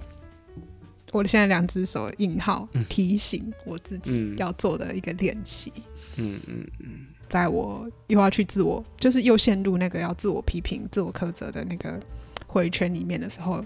[1.11, 5.71] 我现在两只手引号提醒我自己要做的一个练习。
[6.15, 11.99] 嗯嗯嗯，在我又要去自我，就是又陷入那个要自我批评、自我苛责的那个
[12.47, 13.63] 回圈里面的时候，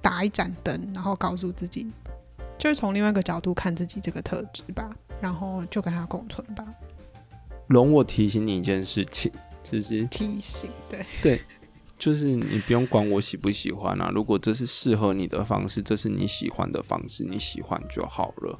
[0.00, 1.86] 打一盏灯，然后告诉自己，
[2.58, 4.88] 就是从另外一个角度看自己这个特质吧，
[5.20, 6.64] 然后就跟他共存吧。
[7.66, 9.32] 容我提醒你一件事情，
[9.64, 11.40] 就是提醒，对对。
[11.98, 18.58] 就是你不用管我喜不喜欢啊，如果这是适合你的方式，这是你喜欢的方式，你喜欢就好了。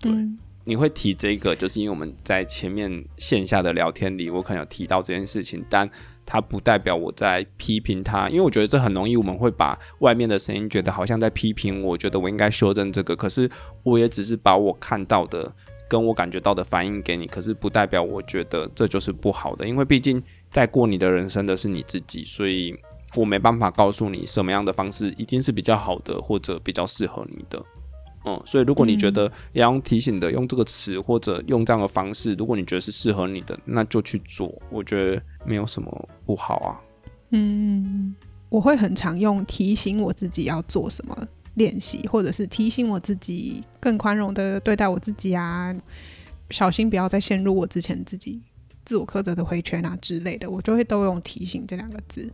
[0.00, 5.88] 对，嗯、你会提这个，就是因为我们在前面线下的聊天里，我可能有提到这件事情，但
[6.24, 13.50] 它不代表我在批评他，因为我觉得这很容易，我们会把外面的声音觉得好像在批评我，觉得我应该修正这个，可是
[13.82, 15.54] 我也只是把我看到的
[15.86, 20.22] 跟我感觉到的反应给你，可是不代表我觉得这就是不好的，因为毕竟。
[20.50, 22.74] 在过你的人生的是你自己，所以
[23.14, 27.62] 我没办法告诉你什么样的方式一定是比较好的，或者比较适合你的。
[28.24, 34.52] 嗯，所以如果你觉得要用提醒的，用这个词或者用这样的方式，如果你觉得是适合你的，那就去做。
[34.70, 36.80] 我觉得没有什么不好啊。
[37.30, 38.14] 嗯，
[38.48, 41.16] 我会很常用提醒我自己要做什么
[41.54, 45.72] 练习，或者是提醒我自己更宽容的对待我自己啊，
[46.50, 48.42] 小心不要再陷入我之前自己。
[48.86, 52.32] 自我苛责的回圈啊之类的，我就会都用提醒这两个字，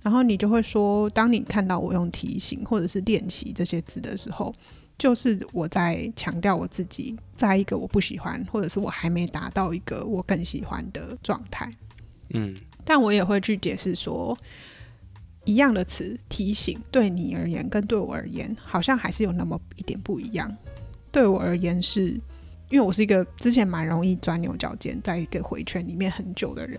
[0.00, 4.54] 然后你就会说，当你看到我用提醒或者是练习这些字的时候，
[4.96, 11.68] 就是我在强调我自己在一个我不喜欢，或者是我还没达到一个我更喜欢的状态。
[12.30, 14.38] 嗯，但我也会去解释说，
[15.44, 20.56] 一样的词提醒对你而言跟对我而言，好像还是有那么一点不一样。
[21.10, 22.20] 对我而言是。
[22.70, 26.78] 因为我是一个之前蛮容易钻牛角尖，在一个回圈里面很久的人，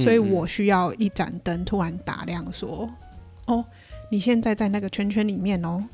[0.00, 2.88] 所以我需要一盏灯突然打亮，说
[3.46, 3.64] ：“哦，
[4.10, 5.84] 你现在在那个圈圈里面哦，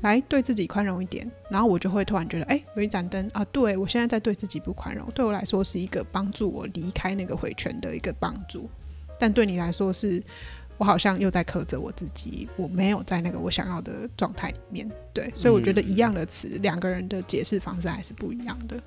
[0.00, 8.68] 来对自己宽容一点。”然后我就会突然觉得，哎，有一盏灯啊，对，我现在在对自己不宽容，对我来说是一个帮助我离开那个回圈的一个帮助，
[9.18, 10.22] 但对你来说是。
[10.78, 18.80] 我好像又在苛责我自己，我没有在那个我想要的状态里面，对，所以我觉得一样的词，两、嗯、个人的解释方式还是不一样的。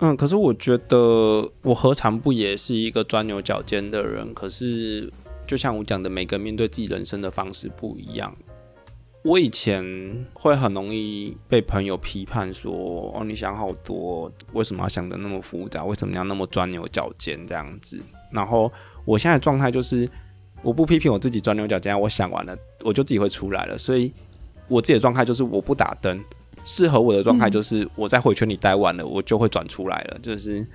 [0.00, 4.34] 嗯，可是我觉得我何尝不也是一个钻牛角尖的人？
[4.34, 5.10] 可是
[5.46, 8.36] 就像我讲的，每个人面对自己人生的方式不一样。
[9.22, 9.82] 我以前
[10.34, 12.70] 会很容易被朋友批判说
[13.16, 15.82] ：“哦，你想好多，为什么要想的那么复杂？
[15.82, 17.98] 为什么要那么钻牛角尖这样子？”
[18.30, 18.70] 然后
[19.06, 20.06] 我现在状态就是。
[20.62, 23.78] 我不批评我自己钻牛角尖，我想完了，我就自己会出来了。
[23.78, 24.12] 所以
[24.66, 26.20] 我自己的状态就是我不打灯，
[26.64, 30.18] 适合我的状态就是我在回圈里待完了，我就会转出来了。
[30.20, 30.66] 就是，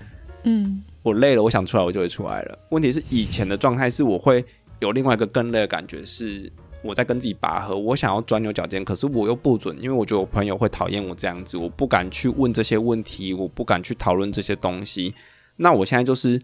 [0.44, 2.58] 嗯，我累了，我想出来，我就会出来了。
[2.72, 4.44] 问题是以前的状态是我会
[4.80, 6.50] 有另外一个更累的感觉，是
[6.82, 15.14] 我在跟自己拔河，我想要钻牛角尖，可是我又不准，因为我觉得我朋友会讨厌我这样子，我不敢去问这些问题，我不敢去讨论这些东西。
[15.58, 16.42] 那我现在就是。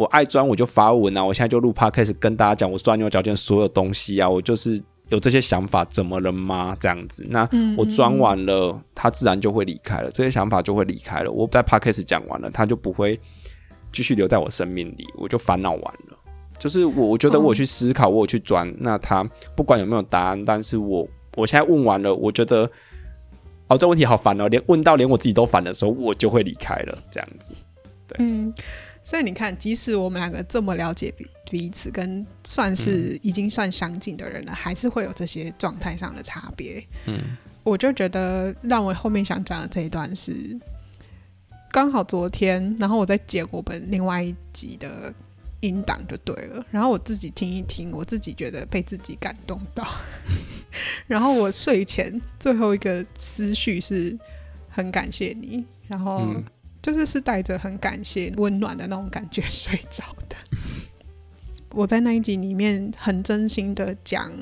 [0.00, 1.22] 我爱钻我就发文啊！
[1.22, 4.26] 我现在就录 podcast 跟大家讲我钻牛角尖所有东西啊！
[4.26, 6.74] 我就是有这些想法，怎么了吗？
[6.80, 11.30] 这样子，那我钻完了，他自然就会离开了，这些想法就会离开了。
[11.30, 13.20] 我在 podcast 讲完了，他就不会
[13.92, 16.16] 继续留在我生命里，我就烦恼完了。
[16.58, 19.22] 就是我，我觉得我去思考，我有去钻，那他
[19.54, 22.62] 不管有没有答案，但是我我现在问完了，我觉得
[23.68, 27.52] 哦，这问题好烦哦，连问到连我自己都烦的时候，我就会离开了，这样子，
[28.08, 28.50] 对，嗯。
[29.10, 36.80] 所以你看，即使我们两个这么了解彼彼此，跟算是已经算相近的人了，嗯、还是会有这些状态上的差别。
[37.06, 40.56] 嗯，我就觉得让我后面想讲的这一段是，
[41.72, 45.12] 刚好昨天，然后我在剪我们另外一集的
[45.58, 49.84] 音档就对了，然后我自己听一听，我自己觉得被自己感动到，
[51.08, 54.16] 然后我睡前最后一个思绪是
[54.68, 56.20] 很感谢你，然后。
[56.20, 56.44] 嗯
[56.82, 60.36] 就是是带着很感谢、温暖的那种感觉睡着的。
[61.72, 64.32] 我在那一集里面很真心的讲，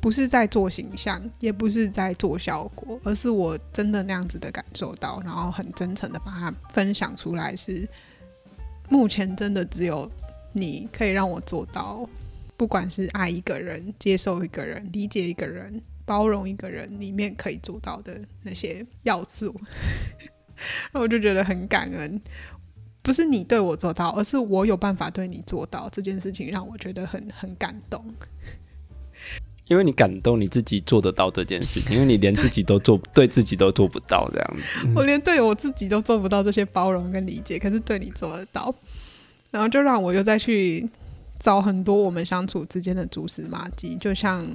[0.00, 7.56] 不是在做形象，也不是在做效果，而是我真的那样子的感受到，然后很真诚的把它分享出来。
[7.56, 7.88] 是
[8.88, 10.08] 目前真的只有
[10.52, 12.08] 你可以让我做到，
[12.56, 19.52] 不管是爱一个人、接受一个人、理解一个人、包容一个人里面可以做到的那些要素。
[20.92, 22.20] 那我就觉得很感恩，
[23.02, 28.04] 不是你对我做到，而是我有办法对你做到这件事情，让我觉得很很感动。
[29.68, 34.88] 因为你感动你自己做得到这件事情，因为你连自己都做对自己都做不到这样子。
[34.94, 38.72] 我连对我自己都做不到这些包容跟理解，可是对你做得到，
[39.50, 40.88] 然后就让我又再去
[41.40, 43.96] 找很多我们相处之间的蛛丝马迹。
[44.00, 44.46] 就像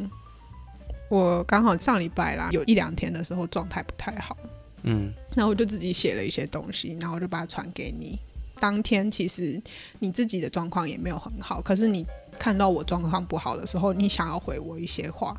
[1.09, 4.37] 我刚好上礼拜啦，有一两天的时候状态不太好，
[4.83, 8.19] 嗯，然后我就自己写了一些东西，然后我就把它传给你。
[8.59, 9.59] 当天其实
[9.99, 12.05] 你自己的状况也没有很好，可是你
[12.37, 15.35] 看到我状况不好的时候，你想要回我一些话，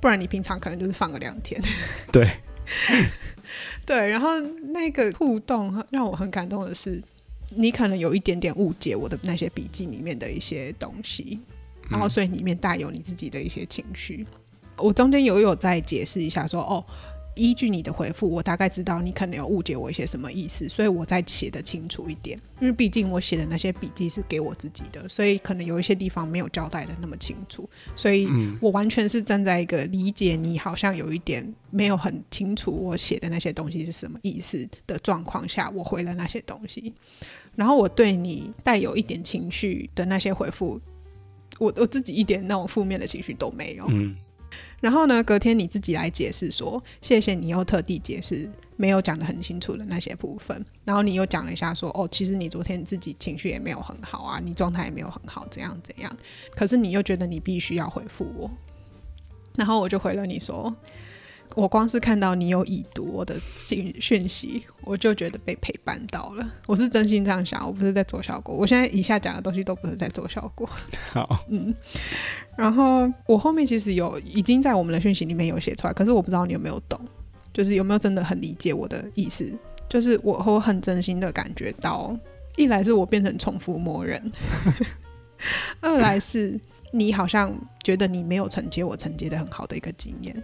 [0.00, 1.62] 不然你平常可能就是放个两天。
[2.10, 2.28] 对，
[3.86, 7.00] 对，然后那个互动让我很感动的是，
[7.50, 11.38] 你可能有一点点误解我的那些笔记里面的一些东西，
[11.88, 14.26] 然后所以里面带有你自己的一些情绪。
[14.62, 16.84] 嗯、我中间有有在解释一下说，哦。
[17.34, 22.38] 依据你的回复，我大概知道你可能有误解我一些什么意思，所以我再写得清楚一点。
[22.60, 27.68] 因为毕竟我写的那些笔记是给我自己的，所以可能有一些地方没有交代的那么清楚。
[27.96, 28.28] 所以
[28.60, 36.92] 我完全是站在一个理解你好像有一点没有很清楚我写的那些东西是什么意思的状况下，我回了那些东西。
[37.56, 40.80] 然后我对你带有一点情绪的那些回复，
[41.58, 43.84] 我我自己一点那种负面的情绪都没有。
[43.88, 44.16] 嗯。
[44.84, 50.62] 然后呢，隔天你自己来解释说，谢谢你又特地解释没有讲的很清楚的那些部分。
[50.84, 56.16] 然后你又讲了一下说，哦，其实你昨天自己情绪也没有很好啊，你状态也没有很好，怎样怎样。
[56.54, 58.50] 可是你又觉得你必须要回复我，
[59.54, 60.76] 然后我就回了你说。
[61.54, 66.44] 我光是看到你有已读我的讯讯息，我就觉得被陪伴到了。
[66.66, 68.54] 我是真心这样想，我不是在做效果。
[68.54, 70.68] 我现在以下讲的东西都不是在做效果。
[71.12, 71.72] 好，嗯。
[72.56, 76.98] 然后我后面其实有已经在我们的讯息里面有写出来，可是我不知道你有没有懂，
[77.52, 79.52] 就是有没有真的很理解我的意思。
[79.88, 82.16] 就是我我很真心的感觉到，
[82.56, 84.20] 一来是我变成重复魔人，
[85.80, 86.58] 二来是
[86.90, 90.42] 你好像觉得你没有承接我承接的很好的一个经验。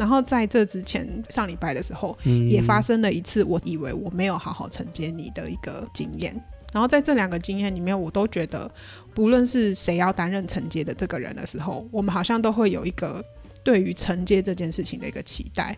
[0.00, 2.16] 然后在这之前，上礼拜的时候，
[2.48, 6.34] 也发生了一次，我以为我没有好好承接你的一个经验。
[6.72, 8.70] 然后在这两个经验里面，我都觉得，
[9.12, 13.22] 不论是谁要担任承接的这个人的时候，我们好像都会有一个
[13.62, 15.76] 对于承接这件事情的一个期待。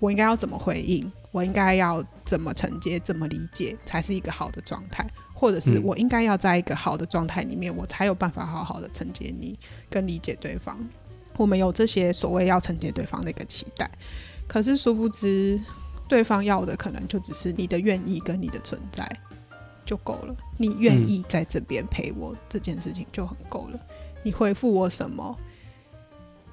[0.00, 1.10] 我应该要怎么回应？
[1.30, 2.98] 我应该要怎么承接？
[2.98, 5.06] 怎么理解才是一个好的状态？
[5.32, 10.78] 或者是我应该要在一个好的状态里面，我才有办法好好的承接你，跟理解对方。
[11.38, 13.90] 我们有这些所谓要承接对方的一个期待，
[14.46, 15.60] 可是殊不知，
[16.08, 19.06] 对方要的可能就只是你的愿意跟你的存在
[19.84, 20.34] 就够了。
[20.56, 23.80] 你愿意在这边陪我，嗯、这件事情就很够了。
[24.22, 25.38] 你回复我什么？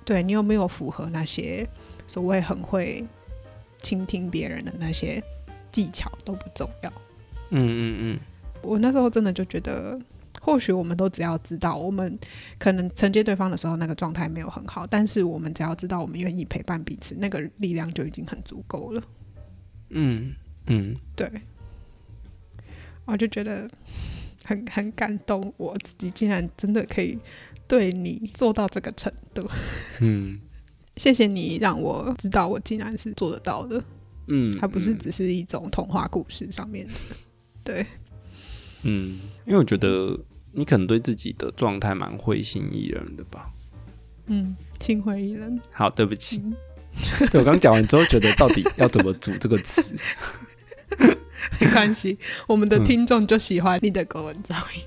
[0.04, 1.68] 对，你有没有符合那些
[2.08, 3.04] 所谓很会
[3.82, 5.24] 倾听别人的那些
[5.72, 6.94] 技巧都不重要。
[7.52, 8.20] 嗯嗯嗯，
[8.62, 10.00] 我那时候真的就觉得。
[10.46, 12.20] 或许我们都只要知道，我们
[12.60, 19.02] 可能承接对方的时候那个状态没有很好，但是我们只要知道我们愿意陪伴彼此，那个力量就已经很足够了。
[19.92, 20.34] 嗯
[20.68, 21.32] 嗯，对，
[23.06, 23.72] 我就觉得
[24.44, 27.18] 很很感动，我自己竟然真的可以
[27.66, 29.50] 对你做到这个程度。
[30.02, 30.38] 嗯，
[30.98, 33.82] 谢谢你让我知道我竟然是做得到的。
[34.28, 36.94] 嗯，它不是只是一种童话故事上面的。
[37.64, 37.86] 对，
[38.82, 40.20] 嗯，因为我觉得。
[40.54, 43.50] 你可能对自己的状态蛮会心一人的吧？
[44.28, 45.60] 嗯，心灰意冷。
[45.72, 46.38] 好，对不起。
[46.44, 46.56] 嗯、
[47.32, 49.96] 对我刚讲完之后，觉得到底要怎么组这个词？
[51.60, 54.80] 没关系，我们的听众就喜欢你的国文造诣。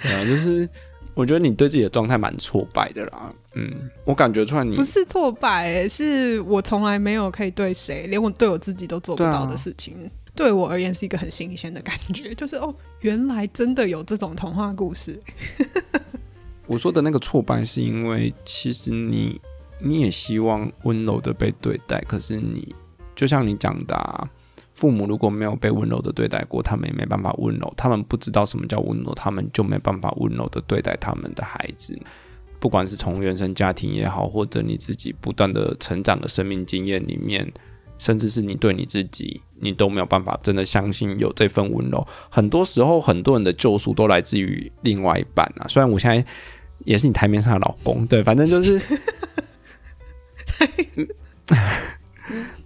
[0.00, 0.68] 对啊，就是
[1.12, 3.34] 我觉得你对自己的状态蛮挫败的啦。
[3.54, 10.10] 嗯，我感觉出来你不是挫败、欸，是我从来没有可以对谁，连我对我自己都做不到的事情。
[10.34, 15.20] 对我而言是一个很新鲜的感觉，就是哦，原来真的有这种童话故事。
[16.66, 19.38] 我说的那个挫败，是因为其实你
[19.78, 22.74] 你也希望温柔的被对待，可是你
[23.14, 24.28] 就像你讲的，
[24.72, 31.98] 父母如果没有被温柔的对待过，他们也没办法温柔，他们不知道什么叫温柔，他们就没办法温柔的对待他们的孩子。
[32.58, 37.52] 不管是从原生家庭也好，或者你自己不断的成长的生命经验里面。
[38.02, 42.04] 甚至是你对你自己，你都没有办法真的相信有这份温柔。
[42.28, 45.68] 很多时候，很多人的救赎都来自于另外一半啊。
[45.68, 46.26] 虽然我现在
[46.84, 48.82] 也是你台面上的老公， 对，反正就是，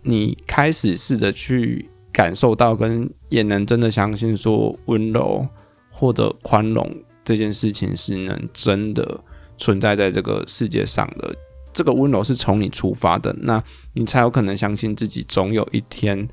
[0.01, 5.47] 你开始试着去感受到，跟也能真的相信说，温柔
[5.91, 6.91] 或者宽容
[7.23, 9.23] 这件事情是能真的
[9.59, 11.37] 存在在这个世界上的。
[11.77, 13.63] 这个温柔是从你出发的，那
[13.93, 16.27] 你才有可能相信自己总有一天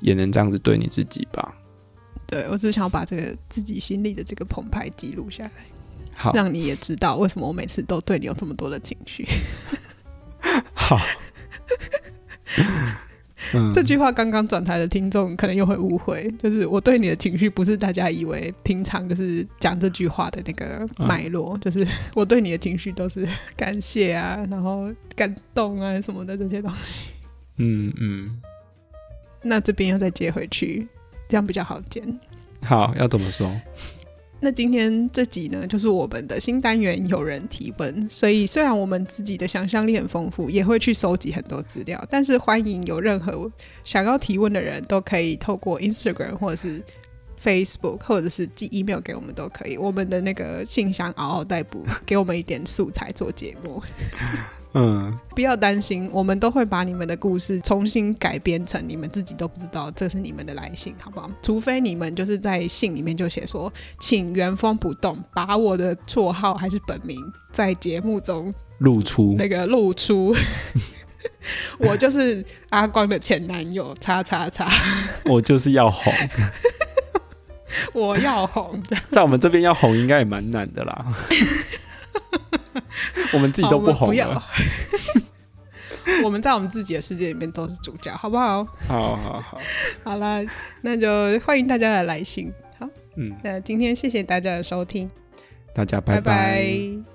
[0.00, 1.54] 也能这样子对你自己吧。
[2.26, 5.50] 对，我只想要把这个自己心里的这个澎湃记录下来，
[6.14, 9.26] 好，让你也知道为什么我每次都对你有这么多的情绪。
[10.74, 11.00] 好。
[13.54, 23.26] 嗯、这句话刚刚转台的听众可能又会误会，就是我对你的情绪不是大家以为平常就是讲这句话的那个脉络，嗯、就是我对你的情绪都是
[23.56, 27.08] 感谢啊，然后感动啊什么的这些东西。
[27.56, 28.40] 嗯嗯，
[29.42, 30.86] 那这边要再接回去，
[31.28, 32.20] 这样比较好剪。
[32.62, 33.50] 好，要怎么说？
[34.42, 38.08] 那今天这集呢，就是我们的新单元“有人提问”。
[38.08, 43.50] 所以虽然我们自己的想象力很丰富，也会去收集很多资料，但是欢迎有任何
[43.84, 46.82] 想要提问的人都可以透过 Instagram 或者是
[47.44, 49.76] Facebook，或者是寄 email 给我们都可以。
[49.76, 53.82] 我们的那个信箱嗷嗷待哺，给我们一点素材做节目。
[54.72, 61.28] 嗯，不要担心，我们都会把你们的故事重新改编成你们自己都不知道这是你们的来信，好不好？
[61.42, 67.18] 除非你们就是在信里面就写说，请原封不动把我的绰号还是本名
[67.52, 70.34] 在节目中露出，那个露出，
[71.78, 74.70] 我就是阿光的前男友，叉叉叉，
[75.26, 76.12] 我就是要红，
[77.92, 81.06] 我要红，在我们这边要红应该也蛮难的啦。
[83.34, 84.42] 我们自己都不红了，
[86.24, 88.64] 我们在我们自己的世界里面都是主角，好不好？
[88.86, 89.58] 好好好，
[90.04, 90.42] 好 了，
[90.82, 92.52] 那就欢迎大家的来信。
[92.78, 95.10] 好，嗯，那今天谢谢大家的收听，
[95.74, 96.20] 大家拜拜。
[96.20, 97.09] 拜拜。